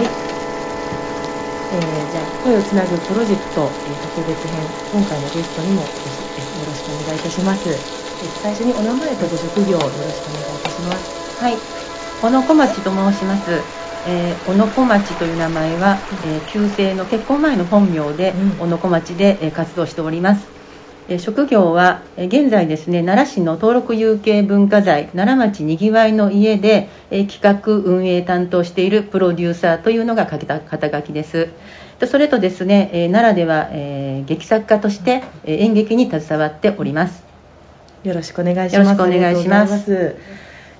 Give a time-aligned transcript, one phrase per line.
[0.00, 0.08] はい。
[1.72, 7.68] えー、じゃあ、声をつなぐプロジェクト、えー、特別編、今回のゲストにも、えー、よろしくお願いいたします。
[7.68, 7.76] えー、
[8.40, 11.44] 最初にお名前とご職業をよろしくお願いいたします。
[11.44, 11.56] はい。
[12.22, 13.60] 小野小町と申します。
[14.08, 20.59] えー、小野小町という名前は、えー、旧姓の結婚前の本名で、うん、小野小町で、えー、活動しております。
[21.10, 31.48] え職業は、え現在ですね奈良市の登録有形文化財奈良町にぎわいの家で、え企画運営担当しているプロデューサーというのが書けた肩書きです。
[32.06, 37.24] それとですね、え奈良では、え劇作家として、え演劇に携わっております。
[38.04, 38.74] よろしくお願いします。
[38.74, 40.14] よろしくお願いします。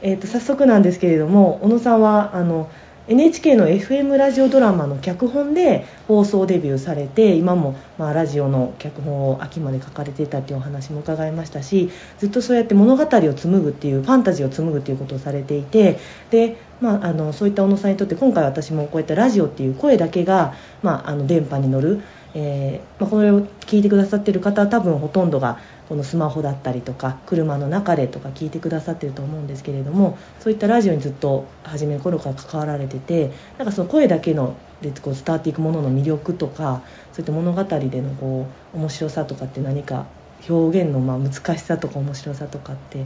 [0.02, 2.71] えーと、と早速なんですけれども小野さんはあの
[3.11, 15.99] NHK の FM ラジオドラマの脚本で放送デビューされて今もまラジオの脚本を秋まで書かれていたっていうお話も伺いましたしずっとそうやって物語を紡ぐっていうファンタジーを紡ぐっていうことをされていて
[16.31, 22.02] で、まあ、あのそういった小野さんにとって今回私もこうやってラジオっていう声だけが、まあ、あの電波に乗る
[22.35, 40.07] えー、まあ、これを聞いてくださっている方は多分ほとんどがこのスマホだったりとか車の中でとか聞いてくださってると思うんですけれどもそういったラジオにずっと初めの頃から関わられててなんかその声だけのでこう伝わっていくものの魅力とかそういった物語でのこう面白さとかって何か
[40.49, 43.05] 表現のまあ難しさとか面白さとかって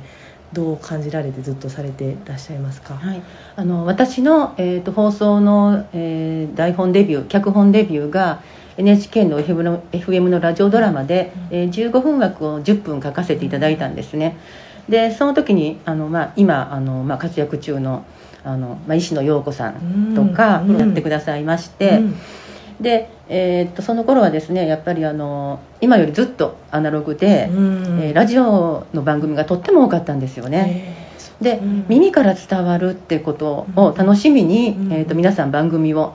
[0.52, 3.22] どう感じられてずっとされてらっしゃいますか、はい、
[3.56, 8.42] あの私の、えーと、放送の、えー、台本デビュー脚本デビューが
[8.76, 14.36] NHK の FM のラジオドラマで、えー、15分枠を10分書かせていただいたんですね。
[14.88, 18.04] でその時にあの、まあ、今あの、まあ、活躍中の
[18.44, 22.02] あの、まあ、石野陽子さんとかやってくださいまして、
[22.80, 31.02] で、えー、っとその頃はですねやっぱりあの今よりずっとアナログで、えー、ラジオの番組がとっても多かったんですよね。
[31.40, 36.14] で、耳から伝わるってことを楽しみに、えー、と皆さん番組を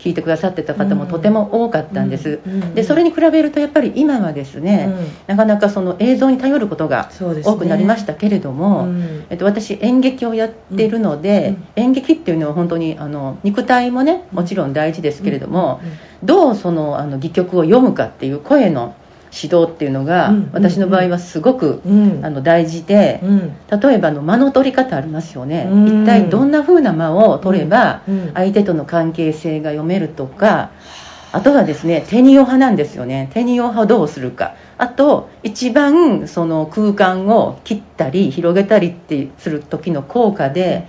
[0.00, 2.40] 聞いてくださってた方もとても多かったんです、
[2.74, 4.88] でそれに比べるとやっぱり今はですね、
[5.26, 7.10] なかなかその映像に頼ることが
[7.44, 15.80] 多くなりましたけれども、ね、えっと、私演劇をやっているので、演劇っていうのは本当にあの肉体もねもちろん大事ですけれども、
[16.22, 18.94] どうそのあの戯曲を読むかっていう声の
[19.32, 21.80] 指導っていうのが、私の場合はすごく、
[22.22, 23.20] あの大事で、
[23.70, 28.02] 例えばの間の取り方ありますよね、一体どんな風な間を取れば
[28.34, 30.70] 相手との関係性が読めるとか
[31.32, 33.30] あとはですね手に派なんですよね。
[33.32, 34.54] 手に派をどうするか。
[34.78, 40.88] あと一番その空間を切ったり広げたりってする時の効果で、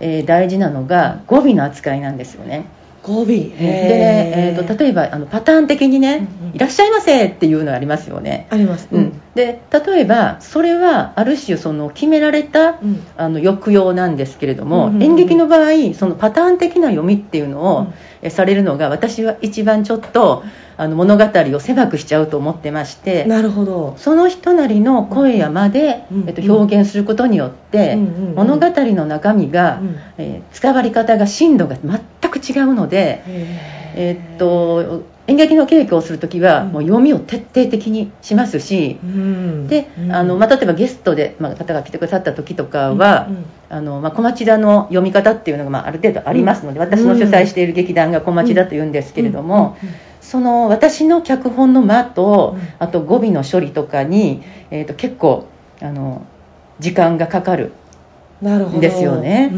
[0.00, 2.64] えー、大事なのが語尾の扱いなんですよね。
[3.02, 8.46] 語尾で、ね、えーと、例えばあのパターン的にね、うんうん、いらっしゃいませ」っていうのありますよね。
[8.50, 17.86] あります、うん、で例えばそれはある種その決められた、うん、あの抑揚なんですけれども、うんうんうん、演劇の場合そのパターン的な読みっていうのを、
[18.22, 20.44] うん、されるのが私は一番ちょっと
[20.76, 23.94] あの物語を狭くしちゃうと思ってましてなるほど。
[23.96, 33.22] その人なりの声や間で、うん、えっと、表現することによって、うんうんうん、物語の中身が、うん、えー、伝わり方が深度が全く違うので、
[33.94, 43.36] えー、っと演劇の稽古をする時は、もう読みを徹底的にしますし、うん、で、あのまあ、例えばゲストで、まあ、方が来てくださった時とかは、うん。
[43.36, 49.76] うん、あのまあ、小町田の読み方っていうのが、まあ、ある程度ありますので、私の主催している劇団が小町田というんですけれども、
[50.20, 55.46] その私の脚本の間と、あと語尾の処理とかに、えー、と結構
[55.80, 56.26] あの
[56.80, 57.72] 時間がかかる
[58.80, 59.50] ですよね、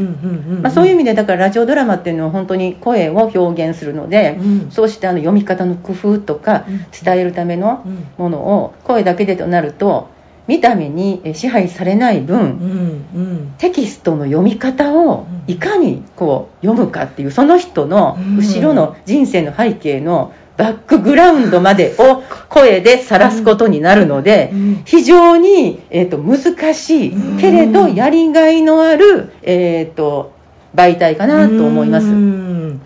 [0.62, 6.64] まあ、そういう意味でだからラジオドラマっていうのは本当に声を表現するので、うん、そうしてあの読み方の工夫とか
[7.02, 7.84] 伝えるための
[8.18, 10.12] ものを声だけでとなると
[10.46, 24.52] 見た目に支配されない分、うんうん、テキストの読み方をいかにこう読むかっていうその人の後ろの人生の背景のバックグラウンドまでを声で晒すことになるので、
[24.84, 27.12] 非常に、えーと、難しい。
[27.40, 30.32] けれどやりがいのある、えーと、
[30.74, 32.06] 媒体かなと思います。
[32.06, 32.80] 面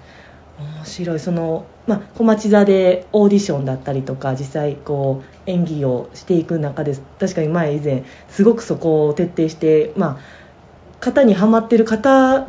[0.84, 1.20] 白い。
[1.20, 10.20] そのまあ、小町座でオーディションだったりとか実際こう演技をしていく中で確かに前以前すごくそこを徹底して、まあ、
[11.00, 12.46] 型にはまってる方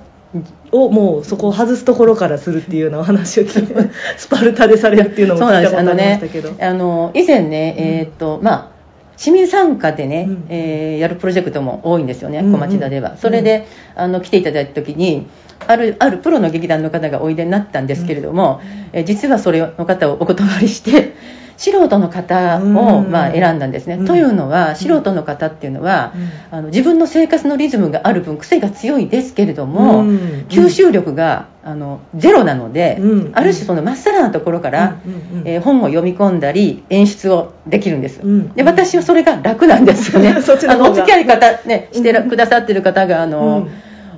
[0.72, 8.80] をもうそこを外すところからするっていうようなお話を聞いて スパルタでされるっていうのも聞いたことありましたけど、ね、あの以前ね、えー、っとまあ
[9.18, 13.18] 市民参加でね、うん、えー、やるプロジェクトも多いんですよね、小町田では。
[13.18, 15.28] それで、あの来ていただいた時に
[15.68, 18.62] あるあるプロの劇団の方がおいでになったんですけれども、
[18.94, 21.14] うん、え実はそれの方をお断りして
[21.60, 24.06] 素人の方を、まあ、選んだんですね、うん。
[24.06, 26.14] というのは素人の方っていうのは、
[26.52, 30.18] あの自分の生活のリズムがある分癖が強いですけれども、うん。
[30.48, 33.32] 吸収力があのゼロなので、うん。
[33.34, 35.12] ある種そのまっさらなところから、うん。
[35.12, 35.40] うん。
[35.42, 35.48] うん。
[35.48, 38.54] えー本を読み込んだり演出をできるんです、うん。
[38.54, 40.30] で私はそれが楽なんですよね。
[40.30, 43.68] あのお付き合い方、ね、してらくださってる方があの、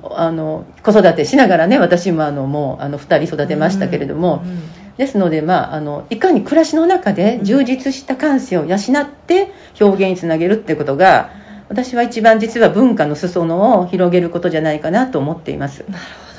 [0.04, 0.14] うん。
[0.14, 4.50] あの子育てしながらね私もあのもうあの2人育てましたけれども、うん。
[4.50, 11.30] うんですので、まあ、あのいかに暮らしの中で充実した感性を養って表現につなげるっていうことが
[11.68, 15.84] 私は一番実は文化の裾野を広げることじゃないかなと思っています。
[15.88, 16.32] なるほど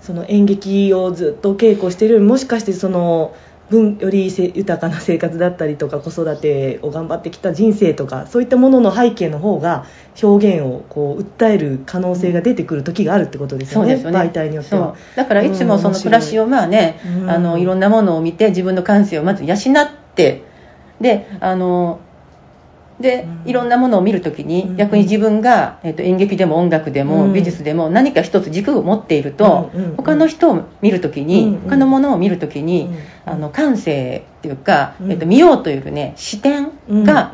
[0.00, 3.34] その演劇をずっと稽古してるよりもしかしてその
[3.70, 9.86] 分よりせ豊かな生活だったりとか子育てを頑張ってきた人生とかそういったものの背景の方が
[10.20, 14.02] 表現をこう訴える可能性が出てくる時があるってことですよね,、ね。
[14.02, 14.96] 媒体によっては。
[15.14, 17.30] だからいつもその暮らしをまあね、うん。
[17.30, 19.56] あのいろんなものを見て自分の感性をまず養っ
[20.14, 20.42] て
[21.00, 22.00] であの
[23.00, 23.50] でうん。
[23.50, 24.76] いろんなものを見るときにうん。
[24.76, 27.32] 逆に自分が、えっと演劇でも音楽でもうん。
[27.32, 32.90] 美術でも何か一つ軸を持っていると、他の人を見るときに、他のものを見るときに、
[33.26, 33.32] うん。
[33.32, 35.12] あの感性っていうか、うん。
[35.12, 37.32] えっと見ようというね視点が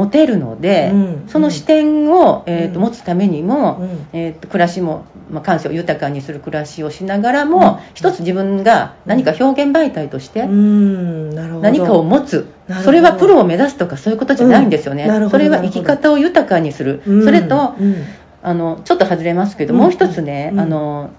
[0.00, 2.86] 持てるので、うんその視点を、えー、とうん。
[2.86, 4.06] 持つためにも、うん。
[4.12, 7.76] えー、と暮らしも、まあ、感性を豊かにする暮らしをしながらも、うん。
[7.94, 12.46] 一つ自分が何か表現媒体として何かを持つ、
[12.84, 17.24] それはプロを目指すとかそういうことじゃないんですよね、それは生き方を豊かにする、うん。
[17.24, 17.96] それとうん。
[18.42, 19.80] あのちょっと外れますけど、うん。
[19.80, 20.60] もう一つね、うん。
[20.60, 21.10] あの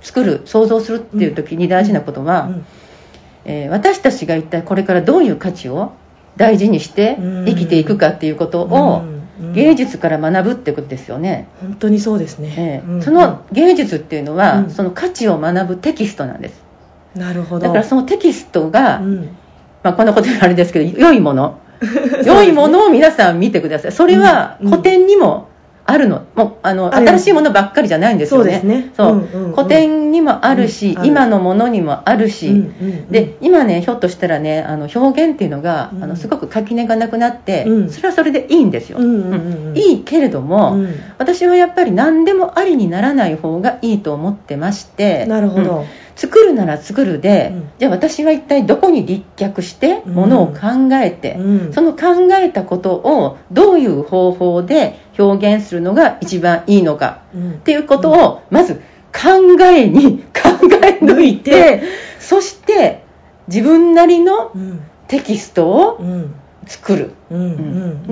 [0.00, 2.66] 作る想像するっていう時に大事なことは、うん。
[3.44, 5.92] えー私たちが一体これからどういう価値を
[6.36, 7.16] 大事にして
[7.46, 9.02] 生きていくかっていうことを
[9.54, 12.88] 芸術から学ぶってことですよね、本当にそうですね、ええ。
[12.88, 13.02] うん。
[13.02, 14.70] その芸術っていうのは、うん。
[14.70, 16.62] その価値を学ぶテキストなんです。
[17.14, 17.66] なるほど。
[17.66, 19.36] だからそのテキストが、うん。
[19.82, 21.58] まあ、こんなこと言うのあれですけど良いもの。
[22.26, 23.92] 良いものを皆さん見てください。
[23.92, 24.70] それはうん。
[24.70, 25.47] 古典にも
[25.90, 26.26] あるの。
[26.34, 28.60] もうあの新しいものばっかりじゃないんですよね。
[28.60, 28.92] そうですね。
[28.94, 29.12] そう。
[29.12, 29.52] うんうんうん。
[29.54, 32.64] 古典にもあるし、うん今のものにもあるし、うんうんう
[33.06, 33.10] ん。
[33.10, 36.04] で今ねひょっとしたらねあの表現っていうのが、うん。
[36.04, 37.90] あのすごく垣根がなくなって、うん。
[37.90, 39.78] それはそれでいいんですよ、うんうんうんうん。
[39.78, 40.94] いいけれども、うん。
[41.16, 45.84] 私はやっぱり何でもありにならない方がいいと思ってましてなるほど、うん。
[46.16, 47.70] 作るなら作るで、うん。
[47.78, 50.14] じゃあ私は一体どこに立脚してうん。
[50.14, 51.72] ものを考えて、うん。
[51.72, 57.22] その考えたことをどういう方法で表現するのが一番いいのか。
[57.34, 57.52] うん。
[57.52, 58.76] っていうことをまず
[59.12, 60.50] 考えに 考
[60.84, 61.82] え抜いて
[62.18, 63.02] そして
[63.48, 64.80] 自分なりのうん。
[65.08, 66.34] テキストをうん。
[66.68, 67.12] 作る。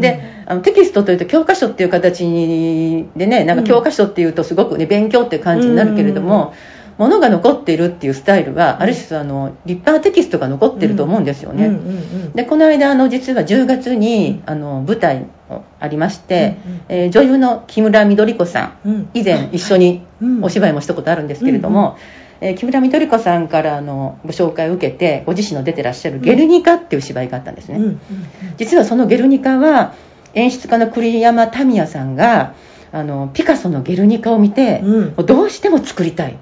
[0.00, 6.54] であのテキストというと教科書っていう形にでねなんか教科書っていうとすごくね勉強っていう感じになるけれども、
[6.98, 11.78] ものが残っているっていうスタイルはある種あの立派なテキストが残ってると思うんですよね。
[12.34, 15.26] でこの間あの実は10月にあの舞台も
[15.78, 16.80] ありまして、うんうん。
[16.88, 19.08] えー女優の木村緑子さんうん。
[19.14, 20.44] 以前一緒にうん。
[20.44, 21.96] お芝居もしたことあるんですけれども、
[22.40, 28.00] えー木村緑子さんからあのご紹介を受けてご自身の出てらっしゃる「ゲルニカ」っていう芝居があったんですね、うんうん
[28.56, 29.94] 実はその「ゲルニカ」は
[30.34, 32.54] 演出家の栗山民也さんが
[32.92, 35.26] あのピカソの「ゲルニカ」を見て、うん。
[35.26, 36.36] どうしても作りたい。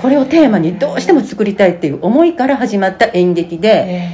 [0.00, 4.08] これをテーマにどうしても作りたいっていう思いから始まった演劇で、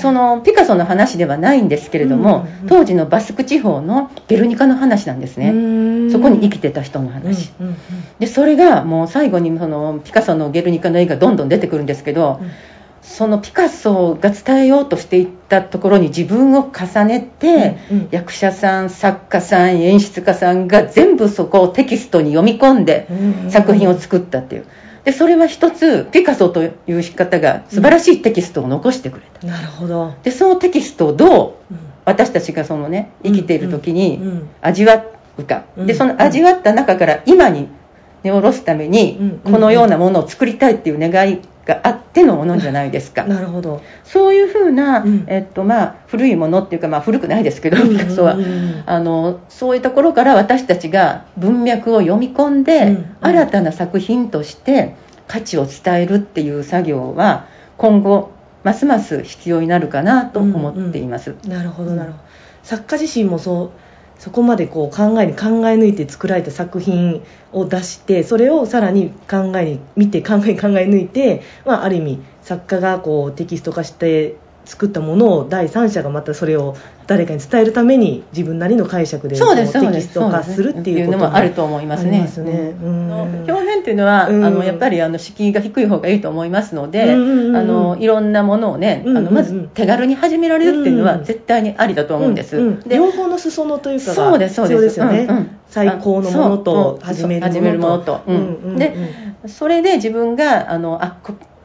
[0.00, 7.76] そのピカソの話ではないんですけれども、うんうん当時のバスク地方のゲルニカの話なんですうね、そこに生きてた人の話、うんうん
[8.18, 12.50] でそれがもう最後にそのピカソのゲルニカの絵がどんどん出てくるんですけど、うん。
[13.02, 18.08] そのピカソが伝えようとしていったところに自分を重ねて、うんうん。
[18.10, 23.50] 役者さん作家さん演出家さんが全部そこをテキストに読み込んでうん。
[23.50, 24.66] 作品を作ったっていう
[25.04, 31.78] でそれは一つピカソという方が素晴らしいテキストを残してくれた、なるほど、でそのテキストをどううん。
[32.06, 34.48] 私たちがそのね生きている時にうんうん。
[34.62, 35.04] 味わ
[35.38, 37.68] うか、うんでその味わった中から今に
[38.22, 39.52] 根下ろすためにうん。
[39.52, 43.80] このようなものを作りたいっていう願いがあってのものじゃないですか、なるほど。
[44.04, 45.24] そういうふうな、うん。
[45.26, 47.96] えっとまあ、古いものっていうか、まあ、古くないですけど、うん。
[47.96, 53.16] ピカソは、うんうんあのそういうところから私たちが文脈を読み込んで、うん。
[53.20, 54.94] 新たな作品として
[55.26, 57.46] 価値を伝えるっていう作業は
[57.78, 58.30] 今後
[58.62, 61.34] ますます必要になるかなと思っています。
[61.46, 62.24] なるほどなるほど。
[62.62, 63.70] 作家自身もそう
[64.18, 82.20] そこまでこう考えに考え抜いて作られた作品を出してそれをさらに考えに見て考え考え抜いて、まあ、ある意味作家がこうテキスト化して作ったものを第三者がまたそれを誰かに伝えるために自分なりの解釈でテキスト化するっていうことのもあると思いますね。
[82.20, 82.74] ますね。
[82.82, 83.10] うん。
[83.10, 84.44] うん表面っていうのは、うん。
[84.44, 89.26] あのやっぱりあの敷居が低い方がいいと思いますので、うんうんうんあのいろんなものをね、うんうんうん。
[89.26, 92.56] あのまず手軽に始められるっていうのはうん絶対にありだと思うんです。
[92.56, 95.50] うんうんで両方の裾野というかがそうですそう必ですよね、うんうん。
[95.68, 97.52] 最高のものと始めるものと。
[97.52, 98.20] 始めるものと。
[98.26, 98.36] うん。
[98.36, 98.40] う
[98.72, 98.94] んで
[99.46, 101.18] それで自分があのあ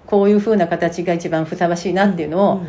[0.09, 2.67] ここういう風な形が一番ふさわしいなっていうのを、んん。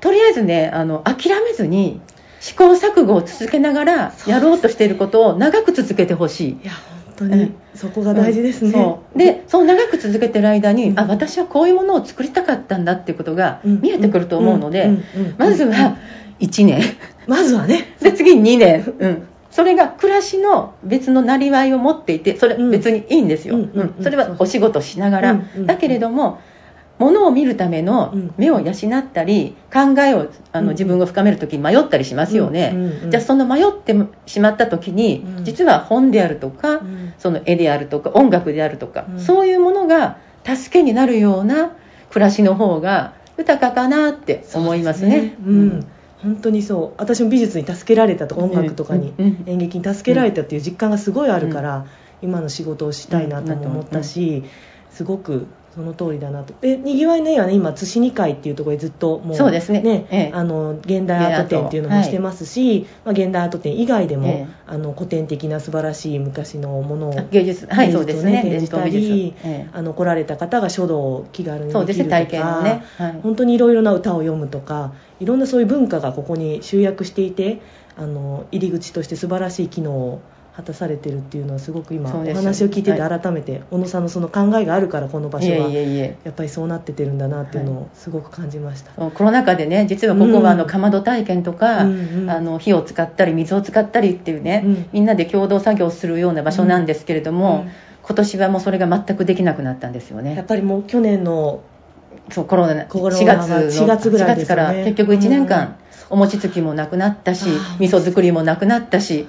[0.00, 2.00] とりあえずねあの諦めずに
[2.40, 6.50] 試行錯誤を続けながらやろうとしていることを長く続けてほしい。
[6.50, 6.72] いや
[7.18, 9.18] 本当にそこが大事ですね、そう。
[9.18, 10.98] でそう長く続けてる間に、うん。
[10.98, 13.80] あ私はこういうものを作りたかったんだっていうことがうん。
[13.80, 14.90] 見えてくると思うので、うん。
[14.90, 15.26] うん。
[15.26, 15.34] うん。
[15.38, 15.96] まずは
[16.40, 16.82] 1年。
[17.28, 17.94] まずはね。
[18.00, 22.70] で次2年、うん、それが暮らしの別のなりわいを持っていてそれうん。
[22.70, 23.70] 別にいいんですよ、うん。
[23.74, 23.94] うん。
[23.98, 24.02] うん。
[24.02, 25.48] それはお仕事しながら、うん。
[25.56, 25.66] うん。
[25.66, 26.38] だけれども
[27.00, 28.34] 物を見るためのうん。
[28.36, 30.66] 目を養ったり考えをあうん。
[30.66, 32.74] の自分を深める時に迷ったりしますよね、
[33.08, 35.44] じゃあその迷ってしまった時に、うん。
[35.44, 37.14] 実は本であるとか、うん。
[37.18, 39.20] その絵であるとか音楽であるとか、うん。
[39.20, 41.72] そういうものが助けになるような
[42.10, 45.36] 暮らしの方が豊かかなって思いますね。
[45.44, 45.86] うん。
[46.22, 47.00] 本当にそう。
[47.00, 49.14] 私も美術に助けられたとか音楽とかに、
[49.46, 51.86] 演劇に助けられたっていう実感がすごいあるから、
[52.20, 54.44] 今の仕事をしたいなとも思ったし、
[54.90, 56.52] すごくその通りだなと。
[56.60, 60.06] でにぎわいの絵はね今津市2階っていうところでずっともうそうですね。
[60.10, 60.30] ええ。
[60.34, 64.48] あの現代アート展っていうのもしてますし、まあ、現代アート展以外でも、ええ。
[64.66, 67.66] あの古典的な素晴らしい昔のものをあ芸術。
[67.66, 68.42] はい芸術をそうですね。
[68.42, 69.34] 展示したり
[69.72, 73.20] あの来られた方が書道を気軽にできるとかね、はい。
[73.22, 77.60] 本当にいろいろな歌を読むとかいろんなそういう文化がここに集約していて
[77.96, 80.22] あの入り口として素晴らしい機能を
[80.60, 85.70] 果たされてるっていうのはすごく今お話を聞いてては改めて小野さんのその考えがあるからこの場所は。
[85.70, 88.92] やっぱりそうなっててるんだなっていうのをすごく感じました。
[88.92, 92.30] コロナ禍でね実はここはあのうんかまど体験とか、うんうん。
[92.30, 97.70] あの火を使ったり水を使ったりっていうね、うんみんなで共同作業をするような場所なんですけれども、うん
[98.02, 100.44] 今年はもうそれが全くできなくなったんですよやっね。
[100.48, 101.62] ぱりもう去年の
[102.30, 104.62] そうコロナコロナ4月の4月ぐらいですよね。
[104.62, 105.76] 4月から結局1年間
[106.08, 107.46] お餅つきもなくなったし、
[107.78, 109.28] 味噌作りもなくなったし、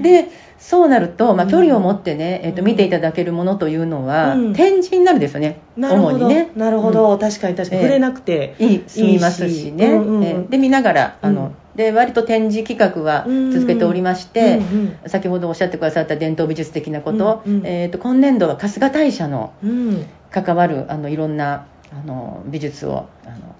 [0.00, 0.22] ね。
[0.22, 0.28] で
[0.60, 1.50] そうなると、まあ、うん。
[1.50, 2.66] 距離を持ってね、えっとうん。
[2.66, 4.52] 見ていただけるものというのは、うん。
[4.52, 6.50] 展示になるんですよね、なるほど、主にね。
[6.54, 7.88] なるほど、確かに確かに、ええ。
[7.88, 8.54] 触れなくて。
[8.58, 10.24] いい済みますしね、うんうんうん。
[10.24, 17.66] えーで見ながらあの、うんで割と展示企画は続けておりまして、うん先ほどおっしゃってくださった伝統美術的なこと、うんうん。
[17.66, 19.70] えー、と今年度は春日大社のうん。
[19.70, 23.56] うん関わるあのいろんなあの美術をあの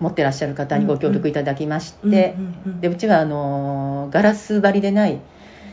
[0.00, 2.80] 持ってらっしゃる方にご協力いただきまして、うんうんうん。
[2.80, 5.18] でうちはあのガラス張りでない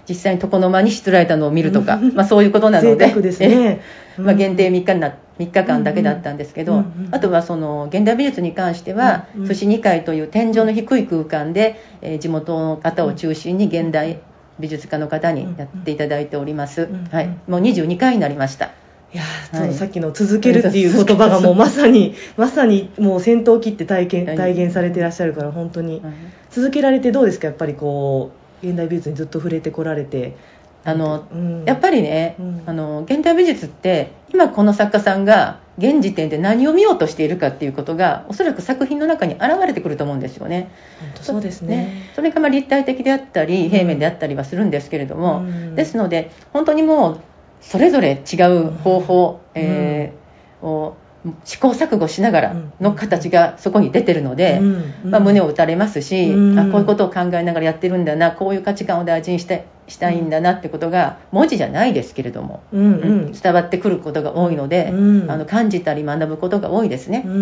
[0.08, 2.14] 実際に床の間にしつられたのを見るとか、うん。
[2.14, 3.14] まあ、そういうことなので。
[4.18, 9.48] まあ、限定3日な3日間だけだったんですけど、うんうんあとはその現代美術に関しては、うんうん。
[9.48, 14.20] 寿司2階という天井の低い空間で、えー地元の方を中心に現代
[14.60, 18.72] 美術家の方にやっていただいております、うんうんはい、もう22回になりました。
[19.14, 19.68] いやーはい。
[19.68, 24.38] そのさっきの続けるっていう言葉がもうまさに まさにもう先頭を切って体験はい。
[24.38, 26.02] 体現されてらっしゃるから本当に。
[26.50, 27.48] 続けられてどうですか？
[27.48, 30.36] やっぱりこう現代美術にずっと触れてこられて。
[30.84, 31.64] あのうん。
[31.66, 32.64] やっぱりね、うん。
[32.66, 40.72] あの現代美術って今この作家さんが現時点で何を見ようとしているかっていうことがおそらく作品の中に現れてくると思うんですよね。
[41.22, 42.10] そうですね。
[42.16, 45.76] それがまあ立体的であったり平面であったりはするんですけれども、うん。
[45.76, 47.20] ですので本当にもう
[47.62, 49.62] それぞれ違う方法、うん。
[49.62, 50.22] えー
[50.62, 50.96] を
[51.44, 56.60] 試行錯誤しながらうんの形がそこに出てるので、うんまあ、胸を打たれますし、うん。
[56.60, 62.94] あこういうことを考えながらやってるんだなこういう価値観を大事にしてしたいんだなってことが文字じゃないですけれども、うん。
[62.94, 65.32] うん伝わってくることが多いので、うん。
[65.32, 67.24] あの感じたり学ぶことが多いですね。
[67.26, 67.38] うんう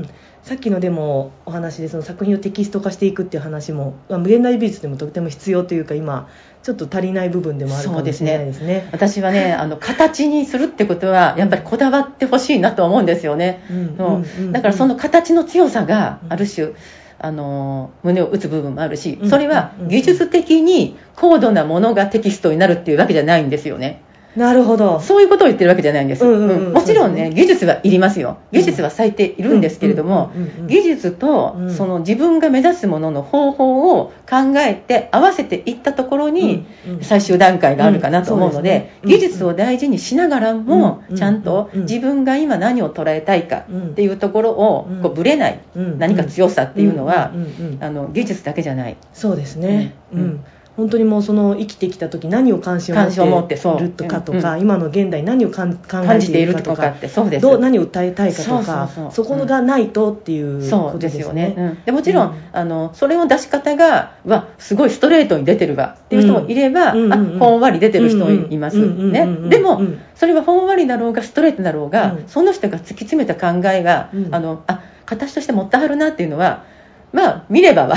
[0.00, 0.08] ん、
[0.48, 6.30] さっきのでもお話でその作品をテキスト化していくっていう話も、まあ、無限大美術でもとても必要というか今
[6.62, 8.88] ちょっと足りない部分でもあるかもしれないですね。
[8.90, 16.68] 私はね あの形にするってことはやっぱりこだわってほしいなと思うんですよね、うんだからその形の強さがある種
[17.18, 19.88] あの胸を打つ部分もあるしうんそれはうん。
[19.88, 24.00] 技術的に高度なものがテキストになるっていうわけじゃないんですよね
[24.38, 25.00] なるほど。
[25.00, 28.38] そういうことを言ってるわけじゃないんです、もちろんね技術はいりますよ。
[28.52, 30.30] 技術は咲いているんですけれども
[30.68, 31.74] 技術とうん。
[31.74, 36.66] その自分が目指すものの方法を考えて合わせていったところに
[37.02, 43.88] 最終段階があるかなと思うので技術を大事にしながらもうんちゃんとうん自分が今何を捉えたいかうん。
[43.88, 45.02] っていうところをうん。
[45.02, 47.32] こうぶれないうん何か強さっていうのは
[47.80, 48.96] あの技術だけじゃない。
[49.12, 50.22] そうですね、ううん。
[50.22, 50.44] ん
[50.78, 56.94] 本当にもうその生きてきた時何を関心を持ってるとかとか、うん、今の現代何を考えているかとか。
[57.08, 57.42] そうです。
[57.42, 61.54] どう何を訴えたいかとかそこがないとっていうことですよね。
[61.58, 69.26] うん、でもちろん、あのそれの出し方がはすごいストレートに出てるわっていう人もいれば、うん、あほんわり出てる人もいますね。
[69.48, 69.82] でも、
[70.14, 76.62] それはほんわりだろうがストレートだろうが、その人が突き詰めた考えが、あのあ形として持ってはるなっていうのは
[77.12, 77.96] まあ見ればは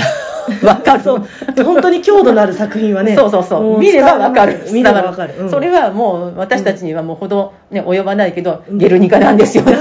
[0.60, 1.02] 分かる。
[1.64, 3.78] 本当に強度のある作品はねそうそうそう。
[3.78, 4.60] 見れば分かる。
[4.72, 9.76] 見れば分かる、うん、それはもう私たちにはもうほど、ね、及ばないけど、ゲルニカなんですよ、ね、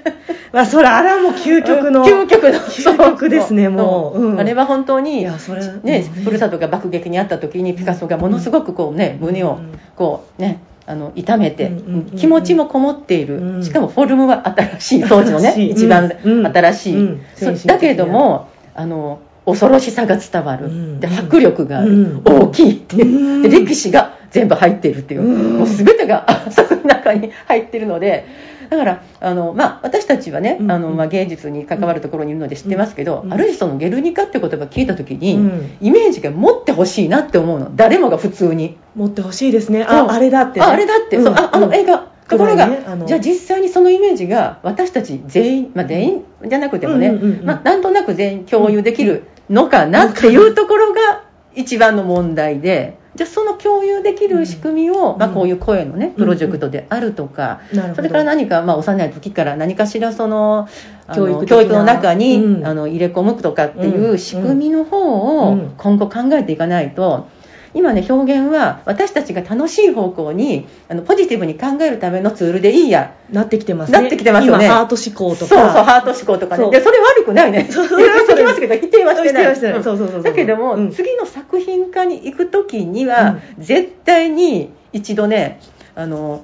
[0.52, 2.58] まあ、それあれはもう究極の究極の。
[2.58, 4.34] 究極ですねもう、う。
[4.34, 9.58] ん、あれは本当にそれ、ね、ふるさとが爆撃にあった時にピカソがものすごくこうね胸を
[9.96, 11.70] こうねあの痛めて、
[12.16, 17.18] 気持ちもこもっている、しかもフォルムは新しい当時のね一番新しい、
[17.66, 28.26] だけれどもあの恐ろしさが伝わる、で迫力がある、大きいっていう、で歴史が全部入っているっていう、もう全てがその中に入ってるので。
[28.68, 35.40] だからあの、まあ、私たちはね、あのまあ、芸術に関わるところにいるので知ってますけど、ある日そのゲルニカって言葉聞いた時に、
[35.80, 37.74] イメージが持ってほしいなって思うの。
[37.74, 38.76] 誰もが普通に。
[38.94, 39.84] 持ってほしいですね。
[39.84, 47.10] ああれだって、ね、ああれだって、そうああの映画ところが、ね、じゃあ実際にそのイメージが私たち全員、まあ、全員じゃなくてもね、
[47.42, 52.98] まあ、なんとなく全員共有できるのかなっていうところが一番の問題で。
[53.14, 57.62] じゃあその共有できる仕組みを、まあ、こういう声のねプロジェクトであるとか、
[57.96, 60.68] それから何か、まあ、幼い時から何かしらその
[61.12, 67.26] 教育教育の中に、あの入れ込むとかっていう仕組みの方を今後考えていかないと。
[67.74, 73.14] 今ね表現は私たちが楽しい方向にあのポジティブに考えるためのツールでいいや。
[73.30, 74.00] なってきてますね。
[74.00, 74.68] なってきてますよね。
[74.68, 75.54] ハート思考とか。
[75.54, 76.70] そうそうハート思考とかね。
[76.70, 77.68] でそれ悪くないね。
[77.70, 79.54] そ うそれはきますけど否定はしてない。
[79.54, 85.60] そうそうそうだけども、うん、次の作品化に行く時には、うん、絶対に一度ね
[85.94, 86.42] あの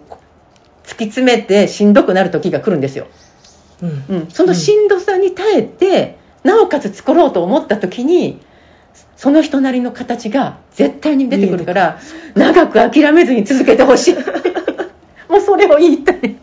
[0.84, 3.06] 突き詰めてしんどくなる時が来るんですよ、
[3.82, 8.40] うん、うん、そのしんどさに耐えて、なおかつ作ろうと思った時に
[9.16, 11.98] その人なりの形が絶対に出てくるから
[12.34, 14.14] 長く諦めずに続けてほしい。
[15.28, 16.36] もうそれを言いたい。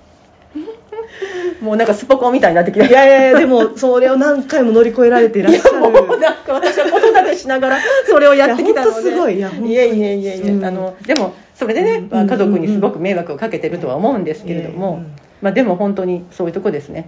[1.61, 2.85] もうなんかスポコンみたいになってきた。
[2.85, 5.79] いやいやいやでもそれを何回も乗り越えられていらっしゃる。
[5.79, 7.77] いやもうなんか私は子育てしながら
[8.07, 9.01] それをやってきたので。
[9.01, 9.37] すごい。
[9.37, 15.03] いやいやいやいやいや、うん、あのでもそれでね、まあ、家族にすごく迷惑をかけてるとは思うんですけれども、
[15.43, 17.07] まあ、でも本当にそういうとこですね、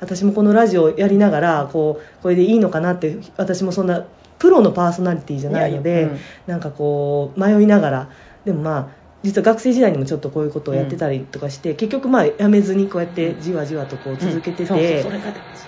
[0.00, 4.04] 私もこのラジオやりながらこうこれでいいのかなって私もそんな
[4.38, 8.08] プロのパーソナリティじゃないので、うん、なんかこう迷いながら。
[8.44, 15.02] でもまあ実は学生時代にもちょっとこういうことをやってたりとかして、うん、結局まあやめずにこうやってじわじわとこう続けてて、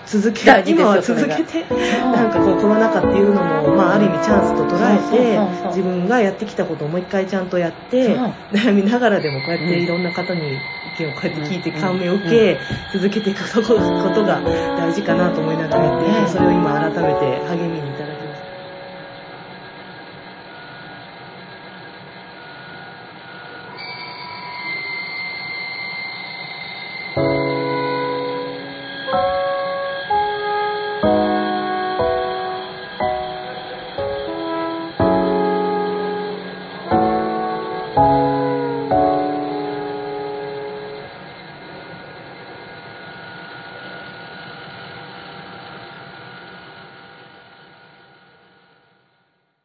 [0.05, 8.15] 続け今は続けてなんかこうコロナ禍っていうのも、まあ、ある意味チャンスと捉えて自分がやってきたことをもう一回ちゃんとやって
[8.51, 12.59] 悩みながらでもこうやっていろんな方に意見をこうやって聞いて感銘を受け
[12.93, 14.41] 続けていくことが
[14.77, 18.16] 大事かなと思いながらやってそれを今改めて励みにいた